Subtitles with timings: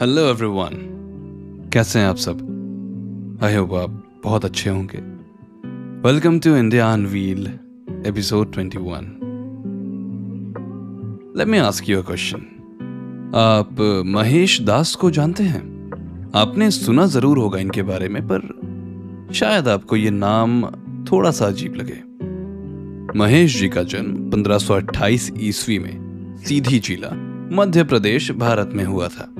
[0.00, 0.70] Hello everyone
[1.72, 2.38] कैसे हैं आप सब?
[3.42, 4.98] आई होप आप बहुत अच्छे होंगे।
[6.08, 7.46] Welcome to India wheel
[8.06, 9.04] episode 21
[11.36, 12.38] let me ask you a question
[13.34, 13.76] आप
[14.06, 15.62] महेश दास को जानते हैं?
[16.34, 20.66] आपने सुना ज़रूर होगा इनके बारे में, पर शायद आपको ये नाम
[21.04, 22.00] थोड़ा सा अजीब लगे।
[23.18, 27.10] महेश जी का जन्म 1528 ईस्वी में सीधी जिला
[27.56, 29.34] मध्य प्रदेश, भारत में हुआ था।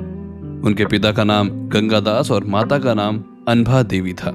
[0.64, 4.30] उनके पिता का नाम गंगादास और माता का नाम अनभा देवी था।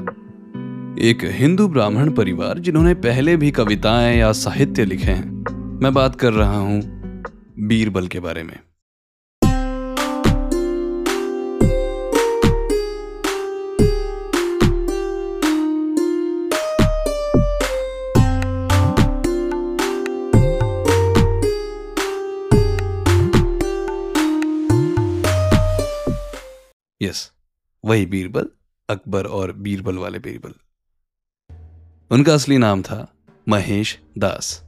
[1.00, 5.44] एक हिंदू ब्राह्मण परिवार जिन्होंने पहले भी कविताएँ या साहित्य लिखे हैं।
[5.82, 6.82] मैं बात कर रहा हूँ
[7.60, 8.60] बीरबल के बारे में।
[27.84, 28.46] वही बीरबल,
[28.90, 30.54] अकबर और बीरबल वाले बीरबल।
[32.12, 33.14] उनका असली नाम था
[33.50, 34.64] महेश दास।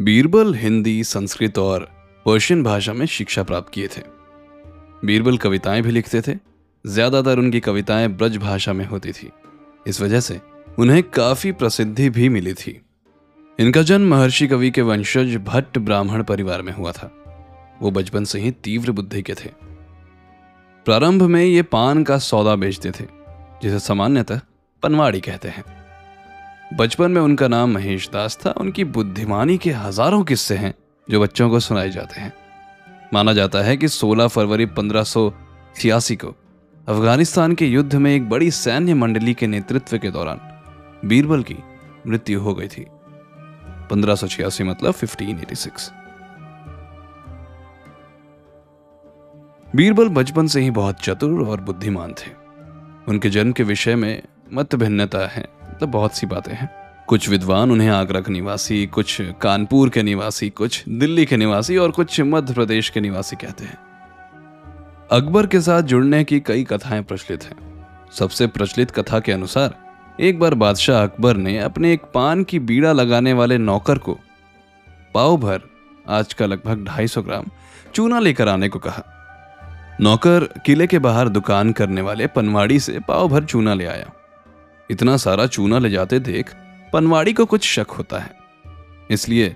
[0.00, 1.88] बीरबल हिंदी, संस्कृत और
[2.26, 4.02] पर्शियन भाषा में शिक्षा प्राप्त किए थे।
[5.04, 6.38] बीरबल कविताएँ भी लिखते थे।
[6.86, 9.30] ज़्यादातर उनकी कविताएँ ब्रज भाषा में होती थी।
[9.86, 10.40] इस वजह से
[10.78, 12.80] उन्हें काफ़ी प्रसिद्धि भी मिली थी।
[13.58, 17.10] इनका जन्म महर्षि कवि के वंशज भट्ट ब्राह्मण परिवार में हुआ था।
[17.82, 19.65] वो बचपन से ही तीव्र बुद्धि के थे।
[20.86, 23.04] प्रारंभ में ये पान का सौदा बेचते थे,
[23.62, 24.40] जिसे सामान्यतः
[24.82, 25.64] पनवाड़ी कहते हैं।
[26.76, 30.74] बचपन में उनका नाम महेश दास था। उनकी बुद्धिमानी के हज़ारों किस्से हैं
[31.10, 32.32] जो बच्चों को सुनाए जाते हैं।
[33.14, 36.34] माना जाता है कि 16 फरवरी पंद्रह को
[36.88, 40.40] अफ़गानिस्तान के युद्ध में एक बड़ी सैन्य मंडली के नेतृत्व के दौरान
[41.08, 41.56] बीरबल की
[42.06, 42.86] मृत्यु हो गई थी।
[43.90, 44.14] पंद्रह
[44.64, 45.90] मतलब 1586
[49.76, 52.30] बीरबल बचपन से ही बहुत चतुर और बुद्धिमान थे।
[53.08, 54.22] उनके जन्म के विषय में
[54.52, 56.70] मत भिन्नता है मतलब बहुत सी बातें हैं।
[57.06, 61.90] कुछ विद्वान उन्हें आगरा के निवासी, कुछ कानपुर के निवासी, कुछ दिल्ली के निवासी और
[61.90, 63.78] कुछ मध्य प्रदेश के निवासी कहते हैं।
[65.12, 69.74] अकबर के साथ जुड़ने की कई कथाएँ प्रचलित हैं। सबसे प्रचलित कथा के अनुसार,
[70.20, 74.18] एक बार बादशाह अकबर ने अपने एक पान की बीड़ा लगाने वाले नौकर को
[75.14, 75.60] पाव भर,
[76.08, 77.44] आज का लगभग ढाई सौ ग्राम,
[77.94, 79.12] चूना लेकर आने को कहा।
[80.00, 84.12] नौकर किले के बाहर दुकान करने वाले पनवाड़ी से पाव भर चूना ले आया।
[84.90, 86.50] इतना सारा चूना ले जाते देख
[86.92, 88.34] पनवाड़ी को कुछ शक होता है।
[89.10, 89.54] इसलिए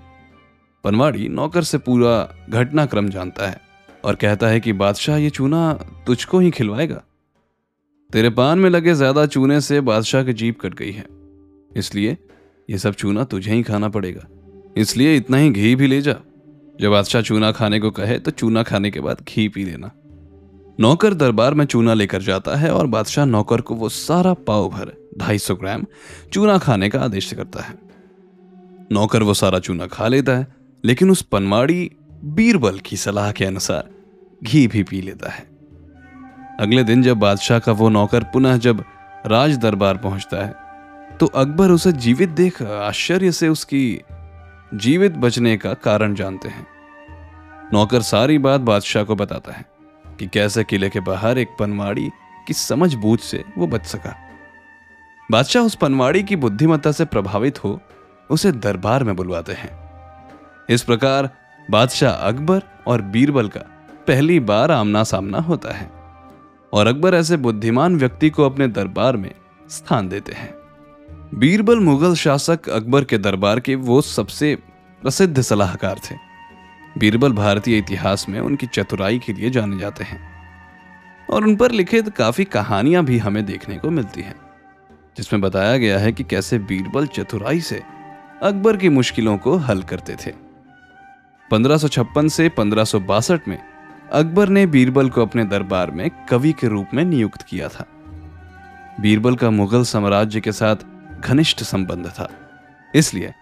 [0.84, 2.12] पनवाड़ी नौकर से पूरा
[2.50, 3.60] घटनाक्रम जानता है
[4.04, 5.72] और कहता है कि, बादशाह, ये चूना
[6.06, 7.02] तुझको ही खिलवाएगा।
[8.10, 11.06] तेरे पान में लगे ज़्यादा चूने से बादशाह की जीप कट गई है।
[11.76, 12.16] इसलिए
[12.68, 14.26] ये सब चूना तुझे ही खाना पड़ेगा।
[14.76, 16.16] इसलिए इतना ही घी भी ले जा।
[16.80, 19.90] जब बादशाह चूना खाने को कहे तो चूना खाने के बाद घी पी लेना।
[20.80, 24.92] नौकर दरबार में चूना लेकर जाता है और बादशाह नौकर को वो सारा पाव भर,
[25.18, 25.84] ढाई सौ ग्राम,
[26.32, 27.74] चूना खाने का आदेश करता है।
[28.92, 30.46] नौकर वो सारा चूना खा लेता है,
[30.84, 31.90] लेकिन उस पनवाड़ी
[32.24, 33.88] बीरबल की सलाह के अनुसार
[34.44, 35.48] घी भी पी लेता है।
[36.60, 38.84] अगले दिन जब बादशाह का वो नौकर पुनः जब
[39.26, 44.00] राज दरबार पहुँचता है तो अकबर उसे जीवित देख आश्चर्य से उसकी
[44.74, 46.66] जीवित बचने का कारण जानते हैं।
[47.72, 49.64] नौकर सारी बात बादशाह को बताता है।
[50.20, 52.10] कि कैसे किले के बाहर एक पनवाड़ी
[52.46, 54.16] की समझ बूझ से वो बच सका।
[55.30, 57.80] बादशाह उस पनवाड़ी की बुद्धिमत्ता से प्रभावित हो
[58.30, 59.70] उसे दरबार में बुलवाते हैं।
[60.70, 61.30] इस प्रकार
[61.70, 63.60] बादशाह अकबर और बीरबल का
[64.06, 65.90] पहली बार आमना सामना होता है
[66.72, 69.34] और अकबर ऐसे बुद्धिमान व्यक्ति को अपने दरबार में
[69.70, 70.54] स्थान देते हैं।
[71.34, 74.58] बीरबल मुगल शासक अकबर के दरबार के वो सबसे
[75.02, 76.29] प्रसिद्ध सलाहकार थे।
[76.98, 80.20] बीरबल भारतीय इतिहास में उनकी चतुराई के लिए जाने जाते हैं।
[81.30, 84.34] और उन पर लिखित काफ़ी कहानियाँ भी हमें देखने को मिलती हैं,
[85.16, 87.82] जिसमें बताया गया है कि कैसे बीरबल चतुराई से
[88.42, 90.32] अकबर की मुश्किलों को हल करते थे।
[91.50, 92.84] 1556 से पंद्रह
[93.48, 93.58] में
[94.12, 97.86] अकबर ने बीरबल को अपने दरबार में कवि के रूप में नियुक्त किया था।
[99.00, 100.76] बीरबल का मुगल साम्राज्य के साथ
[101.20, 102.28] घनिष्ठ संबंध था,
[102.94, 103.32] इसलिए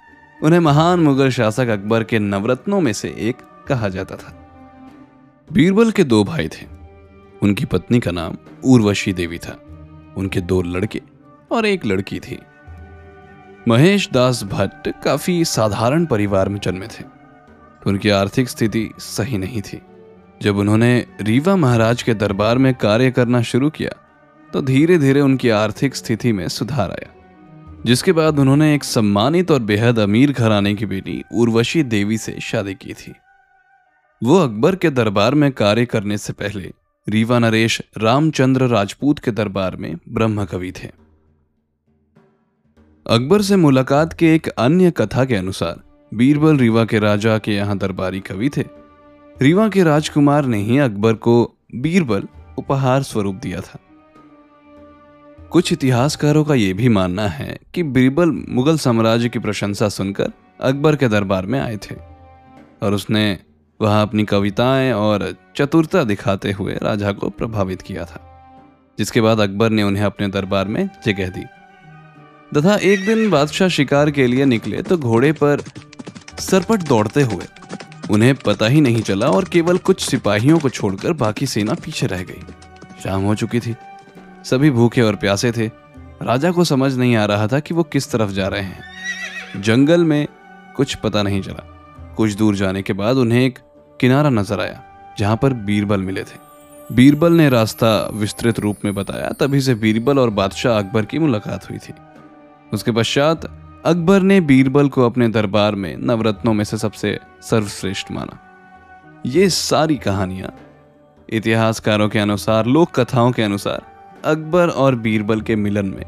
[0.42, 3.36] उन्हें महान मुगल शासक अकबर के नवरत्नों में से एक
[3.68, 4.34] कहा जाता था।
[5.52, 6.66] बीरबल के दो भाई थे।
[7.42, 9.60] उनकी पत्नी का नाम उर्वशी देवी था।
[10.16, 11.02] उनके दो लड़के
[11.50, 12.38] और एक लड़की थी।
[13.68, 17.04] महेश दास भट्ट काफ़ी साधारण परिवार में जन्मे थे।
[17.86, 19.82] उनकी आर्थिक स्थिति सही नहीं थी।
[20.42, 23.90] जब उन्होंने रीवा महाराज के दरबार में कार्य करना शुरू किया
[24.52, 27.14] तो धीरे धीरे उनकी आर्थिक स्थिति में सुधार आया।
[27.86, 32.74] जिसके बाद उन्होंने एक सम्मानित और बेहद अमीर घराने की बेटी, उर्वशी देवी से शादी
[32.74, 33.12] की थी।
[34.22, 36.72] वो अकबर के दरबार में कार्य करने से पहले
[37.08, 40.90] रीवा नरेश रामचंद्र राजपूत के दरबार में ब्रह्म कवि थे।
[43.06, 45.80] अकबर से मुलाकात के एक अन्य कथा के अनुसार
[46.14, 48.64] बीरबल रीवा के राजा के यहाँ दरबारी कवि थे।
[49.42, 52.28] रीवा के राजकुमार ने ही अकबर को बीरबल
[52.58, 53.78] उपहार स्वरूप दिया था।
[55.50, 60.96] कुछ इतिहासकारों का यह भी मानना है कि बीरबल मुगल साम्राज्य की प्रशंसा सुनकर अकबर
[60.96, 61.94] के दरबार में आए थे
[62.82, 63.38] और उसने
[63.80, 68.20] वहाँ अपनी कविताएँ और चतुरता दिखाते हुए राजा को प्रभावित किया था,
[68.98, 71.44] जिसके बाद अकबर ने उन्हें अपने दरबार में जगह दी।
[72.52, 75.62] तथा एक दिन बादशाह शिकार के लिए निकले तो घोड़े पर
[76.38, 77.46] सरपट दौड़ते हुए
[78.10, 82.22] उन्हें पता ही नहीं चला और केवल कुछ सिपाहियों को छोड़कर बाकी सेना पीछे रह
[82.22, 82.42] गई।
[83.02, 83.74] शाम हो चुकी थी।
[84.44, 85.66] सभी भूखे और प्यासे थे।
[86.22, 90.04] राजा को समझ नहीं आ रहा था कि वो किस तरफ़ जा रहे हैं। जंगल
[90.04, 90.26] में
[90.76, 91.64] कुछ पता नहीं चला।
[92.16, 93.58] कुछ दूर जाने के बाद उन्हें एक
[94.00, 94.82] किनारा नज़र आया,
[95.18, 100.18] जहाँ पर बीरबल मिले थे। बीरबल ने रास्ता विस्तृत रूप में बताया, तभी से बीरबल
[100.18, 101.94] और बादशाह अकबर की मुलाकात हुई थी।
[102.72, 103.44] उसके पश्चात
[103.84, 108.38] अकबर ने बीरबल को अपने दरबार में नवरत्नों में से सबसे सर्वश्रेष्ठ माना।
[109.26, 110.54] ये सारी कहानियाँ
[111.28, 116.04] इतिहासकारों के अनुसार लोक कथाओं के अनुसार अकबर और बीरबल के मिलन में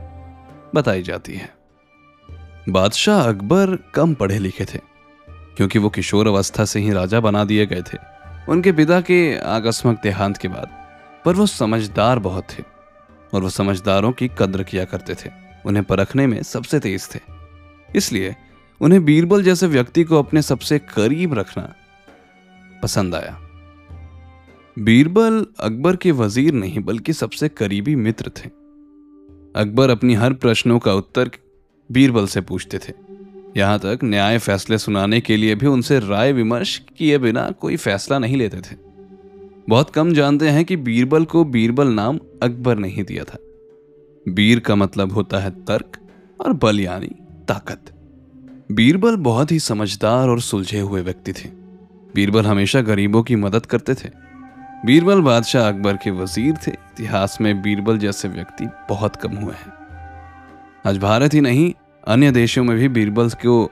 [0.75, 1.55] बताई जाती है।
[2.69, 4.79] बादशाह अकबर कम पढ़े लिखे थे,
[5.57, 7.99] क्योंकि वो किशोर अवस्था से ही राजा बना दिए गए थे।
[8.49, 10.71] उनके पिता के आकस्मक देहांत के बाद,
[11.25, 12.63] पर वो समझदार बहुत थे,
[13.35, 15.31] और वो समझदारों की कद्र किया करते थे।
[15.67, 17.21] उन्हें परखने में सबसे तेज थे।
[17.97, 18.37] इसलिए
[18.81, 21.75] उन्हें बीरबल जैसे व्यक्ति को अपने सबसे करीब रखना
[22.83, 23.41] पसंद आया।
[24.81, 28.49] बीरबल अकबर के वज़ीर नहीं, बल्कि सबसे करीबी मित्र थे।
[29.57, 31.31] अकबर अपनी हर प्रश्नों का उत्तर
[31.91, 32.93] बीरबल से पूछते थे।
[33.57, 38.19] यहाँ तक न्याय फैसले सुनाने के लिए भी उनसे राय विमर्श किए बिना कोई फैसला
[38.19, 38.77] नहीं लेते थे।
[39.69, 43.39] बहुत कम जानते हैं कि बीरबल को बीरबल नाम अकबर नहीं दिया था।
[44.29, 45.99] बीर का मतलब होता है तर्क
[46.41, 47.15] और बल यानी
[47.49, 47.93] ताकत।
[48.73, 51.49] बीरबल बहुत ही समझदार और सुलझे हुए व्यक्ति थे।
[52.15, 54.30] बीरबल हमेशा गरीबों की मदद करते थे।
[54.87, 59.73] बीरबल बादशाह अकबर के वज़ीर थे। इतिहास में बीरबल जैसे व्यक्ति बहुत कम हुए हैं।
[60.87, 61.73] आज भारत ही नहीं,
[62.05, 63.71] अन्य देशों में भी बीरबल को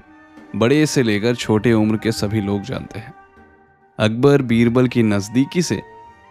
[0.57, 3.15] बड़े से लेकर छोटे उम्र के सभी लोग जानते हैं।
[3.99, 5.81] अकबर बीरबल की नजदीकी से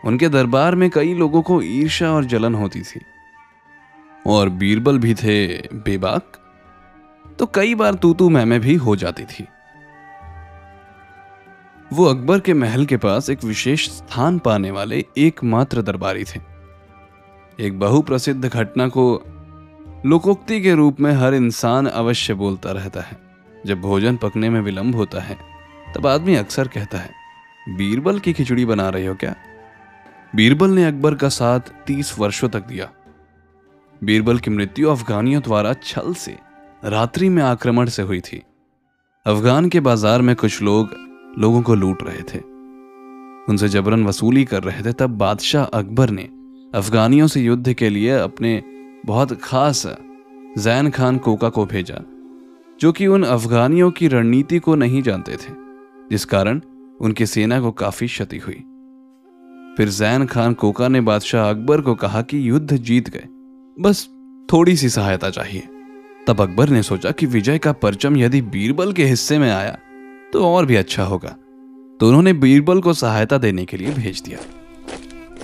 [0.04, 3.02] उनके दरबार में कई लोगों को ईर्षा और जलन होती थी।
[4.28, 5.46] और बीरबल भी थे
[5.76, 6.38] बेबाक
[7.40, 9.48] तो कई बार तूतू मैमे भी हो जाती थी।
[11.94, 16.40] वो अकबर के महल के पास एक विशेष स्थान पाने वाले एकमात्र दरबारी थे।
[17.60, 19.24] एक बहुप्रसिद्ध घटना को
[20.06, 23.18] लोकोक्ति के रूप में हर इंसान अवश्य बोलता रहता है।
[23.66, 25.38] जब भोजन पकने में विलंब होता है,
[25.96, 27.10] तब आदमी अक्सर कहता है,
[27.70, 29.36] बीरबल की खिचड़ी बना रहे हो क्या?
[30.36, 32.90] बीरबल ने अकबर का साथ तीस वर्षों तक दिया।
[34.04, 36.38] बीरबल की मृत्यु अफगानियों द्वारा छल से,
[36.84, 38.44] रात्रि में आक्रमण से हुई थी।
[39.26, 41.07] अफगान के बाज़ार में कुछ लोग
[41.38, 42.40] लोगों को लूट रहे थे।
[43.50, 46.30] उनसे जबरन वसूली कर रहे थे, तब बादशाह अकबर ने
[46.74, 48.64] अफगानियों से युद्ध के लिए अपने
[49.06, 49.86] बहुत खास
[50.58, 52.04] जैन खान कोका को भेजा,
[52.82, 55.54] जो कि उन अफगानियों की रणनीति को नहीं जानते थे,
[56.10, 56.62] जिस कारण
[57.02, 58.64] उनकी सेना को काफ़ी क्षति हुई।
[59.78, 63.28] फिर जैन खान कोका ने बादशाह अकबर को कहा कि युद्ध जीत गए,
[63.80, 64.10] बस
[64.54, 65.68] थोड़ी सी सहायता चाहिए।
[66.28, 69.78] तब अकबर ने सोचा कि विजय का परचम यदि बीरबल के हिस्से में आया
[70.34, 71.36] तो और भी अच्छा होगा।
[72.00, 74.40] तो उन्होंने बीरबल को सहायता देने के लिए भेज दिया।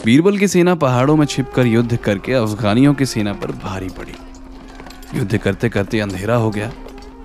[0.06, 4.14] बीरबल की सेना पहाड़ों में छिपकर युद्ध करके अफगानियों की सेना पर भारी पड़ी।
[5.18, 6.72] युद्ध करते करते अंधेरा हो गया,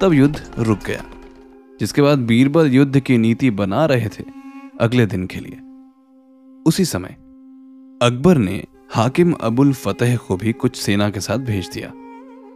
[0.01, 1.05] तब युद्ध रुक गया,
[1.81, 4.25] जिसके बाद बीरबल युद्ध की नीति बना रहे थे
[4.81, 5.61] अगले दिन के लिए।
[6.67, 7.17] उसी समय,
[8.03, 11.93] अकबर ने हाकिम अबुल फतेह को भी कुछ सेना के साथ भेज दिया।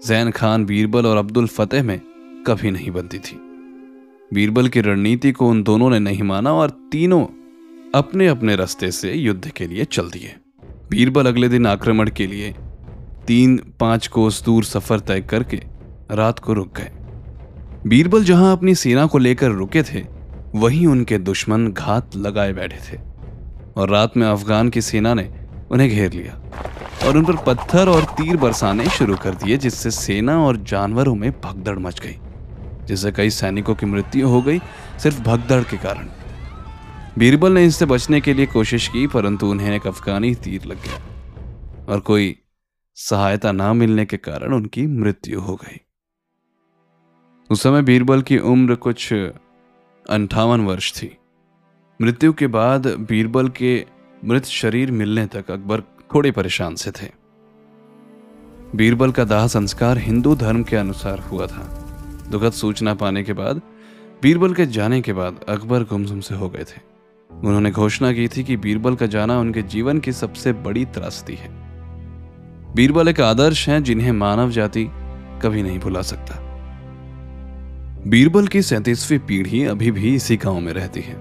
[0.07, 2.01] जैन खान, बीरबल और अब्दुल फतेह में
[2.47, 3.41] कभी नहीं बनती थी।
[4.33, 7.23] बीरबल की रणनीति को उन दोनों ने नहीं माना और तीनों
[7.95, 10.35] अपने अपने रास्ते से युद्ध के लिए चल दिए।
[10.91, 12.53] बीरबल अगले दिन आक्रमण के लिए
[13.27, 15.61] तीन पाँच कोस दूर सफ़र तय करके
[16.11, 16.91] रात को रुक गए।
[17.87, 20.05] बीरबल जहाँ अपनी सेना को लेकर रुके थे,
[20.55, 23.01] वहीं उनके दुश्मन घात लगाए बैठे थे
[23.77, 25.31] और रात में अफगान की सेना ने
[25.71, 26.41] उन्हें घेर लिया
[27.07, 31.31] और उन पर पत्थर और तीर बरसाने शुरू कर दिए, जिससे सेना और जानवरों में
[31.41, 32.19] भगदड़ मच गई।
[32.85, 34.59] जिससे कई सैनिकों की मृत्यु हो गई
[34.99, 36.09] सिर्फ़ भगदड़ के कारण।
[37.19, 41.87] बीरबल ने इससे बचने के लिए कोशिश की, परंतु उन्हें एक अफगानी तीर लग गया
[41.87, 42.37] और कोई
[42.95, 45.81] सहायता ना मिलने के कारण उनकी मृत्यु हो गई।
[47.51, 51.17] उस समय बीरबल की उम्र कुछ अंठावन वर्ष थी।
[52.01, 53.87] मृत्यु के बाद बीरबल के
[54.25, 55.81] मृत शरीर मिलने तक अकबर
[56.15, 57.11] थोड़े परेशान से थे।
[58.77, 61.82] बीरबल का दाह संस्कार हिंदू धर्म के अनुसार हुआ था।
[62.31, 63.61] दुखद सूचना पाने के बाद,
[64.23, 66.81] बीरबल के जाने के बाद अकबर गुमसुम से हो गए थे।
[67.31, 71.49] उन्होंने घोषणा की थी कि बीरबल का जाना उनके जीवन की सबसे बड़ी त्रासदी है।
[72.75, 74.89] बीरबल एक आदर्श हैं जिन्हें मानव जाति
[75.43, 76.39] कभी नहीं भुला सकता।
[78.07, 81.15] बीरबल की सैतीसवीं पीढ़ी अभी भी इसी गाँव में रहती है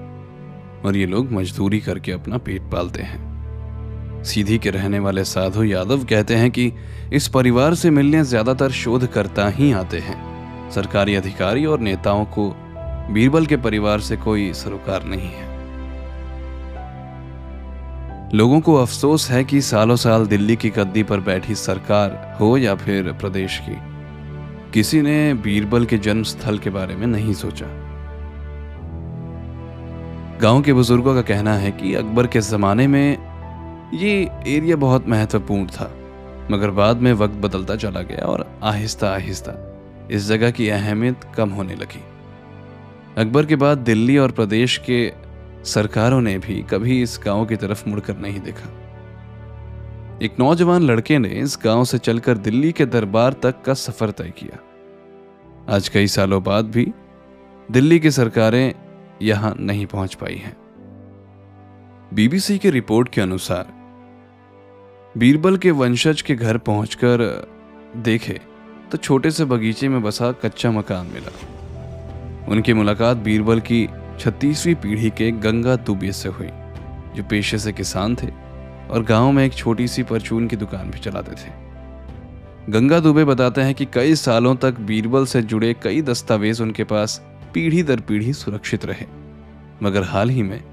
[0.86, 6.04] और ये लोग मजदूरी करके अपना पेट पालते हैं। सीधी के रहने वाले साधु यादव
[6.04, 6.72] कहते हैं कि
[7.14, 10.31] इस परिवार से मिलने ज़्यादातर शोधकर्ता ही आते हैं।
[10.72, 12.52] सरकारी अधिकारी और नेताओं को
[13.14, 15.50] बीरबल के परिवार से कोई सरोकार नहीं है।
[18.34, 22.76] लोगों को अफसोस है कि सालों साल दिल्ली की गद्दी पर बैठी सरकार हो या
[22.76, 23.76] फिर प्रदेश की,
[24.74, 27.66] किसी ने बीरबल के जन्म स्थल के बारे में नहीं सोचा।
[30.42, 33.18] गाँव के बुज़ुर्गों का कहना है कि अकबर के जमाने में
[33.94, 34.14] ये
[34.48, 35.92] एरिया बहुत महत्वपूर्ण था,
[36.52, 39.52] मगर बाद में वक्त बदलता चला गया और आहिस्ता आहिस्ता
[40.10, 42.04] इस जगह की अहमियत कम होने लगी।
[43.18, 45.14] अकबर के बाद दिल्ली और प्रदेश के
[45.66, 48.70] सरकारों ने भी कभी इस गाँव की तरफ़ मुड़कर नहीं देखा।
[50.22, 54.34] एक नौजवान लड़के ने इस गाँव से चलकर दिल्ली के दरबार तक का सफ़र तय
[54.38, 54.60] किया।
[55.76, 56.92] आज कई सालों बाद भी
[57.72, 58.74] दिल्ली की सरकारें
[59.22, 60.56] यहाँ नहीं पहुँच पाई हैं।
[62.14, 63.74] बीबीसी की रिपोर्ट के अनुसार
[65.18, 67.48] बीरबल के वंशज के घर पहुंचकर
[67.98, 68.40] देखे
[68.92, 71.32] तो छोटे से बगीचे में बसा कच्चा मकान मिला।
[72.48, 73.88] उनकी मुलाकात बीरबल की
[74.20, 76.48] छत्तीसवीं पीढ़ी के गंगा दुबे से हुई,
[77.16, 78.28] जो पेशे से किसान थे
[78.90, 81.52] और गाँव में एक छोटी सी परचून की दुकान भी चलाते थे।
[82.70, 87.22] गंगा दुबे बताते हैं कि कई सालों तक बीरबल से जुड़े कई दस्तावेज़ उनके पास
[87.54, 89.06] पीढ़ी दर पीढ़ी सुरक्षित रहे।
[89.84, 90.64] मगर हाल ही में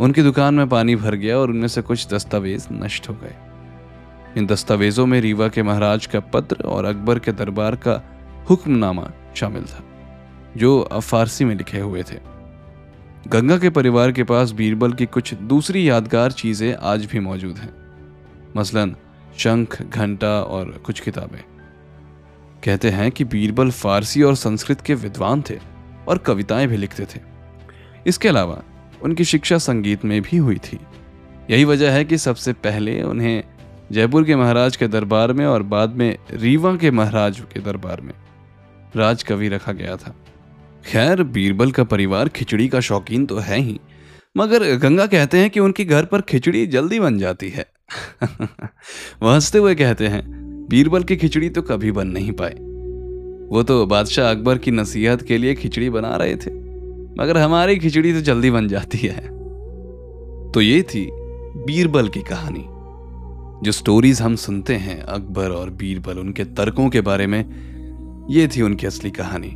[0.00, 3.34] उनकी दुकान में पानी भर गया और उनमें से कुछ दस्तावेज़ नष्ट हो गए।
[4.36, 8.02] इन दस्तावेजों में रीवा के महाराज का पत्र और अकबर के दरबार का
[8.50, 9.84] हुक्मनामा शामिल था,
[10.56, 12.18] जो फारसी में लिखे हुए थे।
[13.28, 17.72] गंगा के परिवार के पास बीरबल की कुछ दूसरी यादगार चीज़ें आज भी मौजूद हैं।
[18.56, 18.96] मसलन,
[19.38, 21.42] शंख, घंटा और कुछ किताबें।
[22.64, 25.58] कहते हैं कि बीरबल फारसी और संस्कृत के विद्वान थे
[26.08, 27.20] और कविताएँ भी लिखते थे।
[28.06, 28.62] इसके अलावा
[29.02, 30.78] उनकी शिक्षा संगीत में भी हुई थी।
[31.50, 33.44] यही वजह है कि सबसे पहले उन्हें
[33.92, 38.12] जयपुर के महाराज के दरबार में और बाद में रीवा के महाराज के दरबार में
[38.96, 40.14] राज कवि रखा गया था।
[40.86, 43.80] खैर, बीरबल का परिवार खिचड़ी का शौकीन तो है ही,
[44.36, 47.66] मगर गंगा कहते हैं कि उनके घर पर खिचड़ी जल्दी बन जाती है।
[49.22, 50.24] वह हँसते हुए कहते हैं,
[50.68, 52.54] बीरबल की खिचड़ी तो कभी बन नहीं पाए
[53.50, 56.50] वो तो बादशाह अकबर की नसीहत के लिए खिचड़ी बना रहे थे,
[57.20, 59.28] मगर हमारी खिचड़ी तो जल्दी बन जाती है।
[60.52, 61.08] तो ये थी
[61.66, 62.66] बीरबल की कहानी।
[63.64, 68.62] जो स्टोरीज हम सुनते हैं, अकबर और बीरबल, उनके तर्कों के बारे में, ये थी
[68.62, 69.48] उनकी असली कहानी।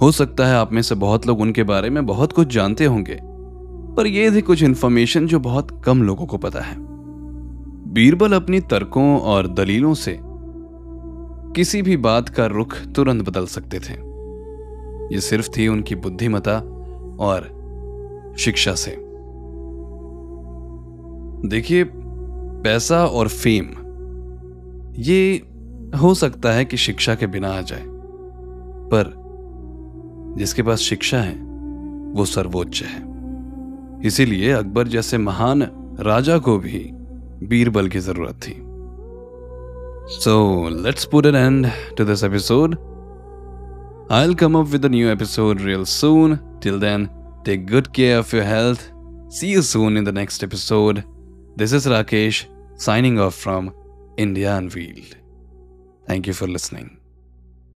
[0.00, 3.18] हो सकता है आप में से बहुत लोग उनके बारे में बहुत कुछ जानते होंगे,
[3.96, 6.76] पर यह थी कुछ इंफॉर्मेशन जो बहुत कम लोगों को पता है।
[7.92, 10.18] बीरबल अपनी तर्कों और दलीलों से
[11.56, 13.94] किसी भी बात का रुख तुरंत बदल सकते थे।
[15.14, 16.58] ये सिर्फ़ थी उनकी बुद्धिमता
[17.20, 18.96] और शिक्षा से।
[21.48, 21.84] देखिए
[22.66, 23.74] पैसा और फेम
[24.98, 25.42] ये
[26.00, 27.84] हो सकता है कि शिक्षा के बिना आ जाए,
[28.92, 29.12] पर
[30.38, 31.34] जिसके पास शिक्षा है,
[32.12, 33.04] वो सर्वोच्च है।
[34.06, 35.62] इसीलिए अकबर जैसे महान
[36.00, 36.78] राजा को भी
[37.42, 38.54] बीरबल की ज़रूरत थी।
[40.10, 40.36] So
[40.82, 41.66] let's put an end
[41.98, 42.74] to this episode
[44.12, 47.08] I come up with new episode real soon till then
[47.46, 48.90] take good care of your health
[49.34, 51.00] see you soon in the next episode
[51.58, 52.46] this is Rakesh
[52.76, 53.74] signing off from
[54.16, 55.16] India Unveiled.
[56.06, 56.95] Thank you for listening.